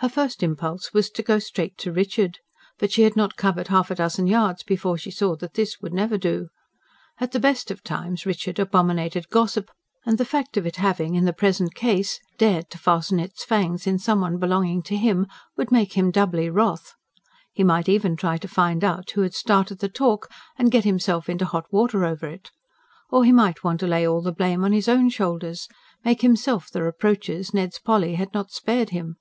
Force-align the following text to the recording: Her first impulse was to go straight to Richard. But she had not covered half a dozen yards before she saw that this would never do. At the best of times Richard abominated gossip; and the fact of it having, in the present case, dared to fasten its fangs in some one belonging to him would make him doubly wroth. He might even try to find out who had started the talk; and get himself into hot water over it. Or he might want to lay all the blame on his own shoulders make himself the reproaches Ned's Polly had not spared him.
Her 0.00 0.10
first 0.10 0.40
impulse 0.42 0.92
was 0.94 1.08
to 1.12 1.22
go 1.22 1.38
straight 1.40 1.76
to 1.78 1.90
Richard. 1.90 2.38
But 2.78 2.92
she 2.92 3.02
had 3.02 3.16
not 3.16 3.34
covered 3.34 3.68
half 3.68 3.90
a 3.90 3.94
dozen 3.94 4.26
yards 4.28 4.62
before 4.62 4.96
she 4.98 5.10
saw 5.10 5.34
that 5.36 5.54
this 5.54 5.80
would 5.80 5.92
never 5.94 6.16
do. 6.18 6.48
At 7.18 7.32
the 7.32 7.40
best 7.40 7.70
of 7.72 7.82
times 7.82 8.24
Richard 8.26 8.58
abominated 8.60 9.30
gossip; 9.30 9.68
and 10.04 10.16
the 10.18 10.24
fact 10.26 10.56
of 10.58 10.66
it 10.66 10.76
having, 10.76 11.14
in 11.16 11.24
the 11.24 11.32
present 11.32 11.74
case, 11.74 12.20
dared 12.38 12.68
to 12.70 12.78
fasten 12.78 13.18
its 13.18 13.42
fangs 13.42 13.84
in 13.86 13.98
some 13.98 14.20
one 14.20 14.36
belonging 14.38 14.80
to 14.82 14.96
him 14.96 15.26
would 15.56 15.72
make 15.72 15.94
him 15.94 16.10
doubly 16.12 16.48
wroth. 16.50 16.94
He 17.52 17.64
might 17.64 17.88
even 17.88 18.14
try 18.16 18.36
to 18.36 18.46
find 18.46 18.84
out 18.84 19.10
who 19.12 19.22
had 19.22 19.34
started 19.34 19.78
the 19.78 19.88
talk; 19.88 20.28
and 20.58 20.70
get 20.70 20.84
himself 20.84 21.26
into 21.28 21.46
hot 21.46 21.72
water 21.72 22.04
over 22.04 22.28
it. 22.28 22.50
Or 23.10 23.24
he 23.24 23.32
might 23.32 23.64
want 23.64 23.80
to 23.80 23.86
lay 23.88 24.06
all 24.06 24.20
the 24.22 24.30
blame 24.30 24.62
on 24.62 24.70
his 24.72 24.88
own 24.88 25.08
shoulders 25.08 25.66
make 26.04 26.20
himself 26.20 26.70
the 26.70 26.82
reproaches 26.82 27.52
Ned's 27.54 27.78
Polly 27.80 28.14
had 28.16 28.32
not 28.34 28.52
spared 28.52 28.90
him. 28.90 29.16